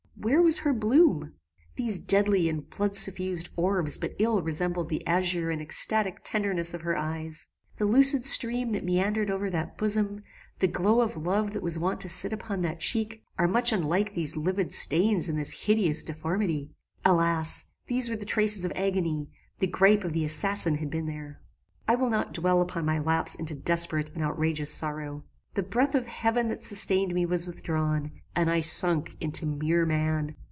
"Where 0.17 0.39
was 0.43 0.59
her 0.59 0.71
bloom! 0.71 1.33
These 1.77 1.99
deadly 1.99 2.47
and 2.47 2.69
blood 2.69 2.95
suffused 2.95 3.49
orbs 3.57 3.97
but 3.97 4.13
ill 4.19 4.43
resemble 4.43 4.83
the 4.83 5.07
azure 5.07 5.49
and 5.49 5.59
exstatic 5.59 6.19
tenderness 6.23 6.75
of 6.75 6.81
her 6.83 6.95
eyes. 6.95 7.47
The 7.77 7.85
lucid 7.85 8.23
stream 8.23 8.71
that 8.73 8.83
meandered 8.83 9.31
over 9.31 9.49
that 9.49 9.79
bosom, 9.79 10.21
the 10.59 10.67
glow 10.67 11.01
of 11.01 11.17
love 11.17 11.53
that 11.53 11.63
was 11.63 11.79
wont 11.79 12.01
to 12.01 12.09
sit 12.09 12.33
upon 12.33 12.61
that 12.61 12.81
cheek, 12.81 13.23
are 13.39 13.47
much 13.47 13.71
unlike 13.71 14.13
these 14.13 14.37
livid 14.37 14.71
stains 14.71 15.27
and 15.27 15.39
this 15.39 15.63
hideous 15.63 16.03
deformity. 16.03 16.69
Alas! 17.03 17.71
these 17.87 18.07
were 18.07 18.15
the 18.15 18.23
traces 18.23 18.63
of 18.63 18.71
agony; 18.75 19.31
the 19.57 19.65
gripe 19.65 20.03
of 20.03 20.13
the 20.13 20.23
assassin 20.23 20.75
had 20.75 20.91
been 20.91 21.07
here! 21.07 21.41
"I 21.87 21.95
will 21.95 22.11
not 22.11 22.31
dwell 22.31 22.61
upon 22.61 22.85
my 22.85 22.99
lapse 22.99 23.33
into 23.33 23.55
desperate 23.55 24.11
and 24.13 24.23
outrageous 24.23 24.71
sorrow. 24.71 25.23
The 25.53 25.63
breath 25.63 25.95
of 25.95 26.05
heaven 26.05 26.47
that 26.47 26.63
sustained 26.63 27.13
me 27.13 27.25
was 27.25 27.45
withdrawn 27.45 28.13
and 28.37 28.49
I 28.49 28.61
sunk 28.61 29.17
into 29.19 29.45
MERE 29.45 29.85
MAN. 29.85 30.37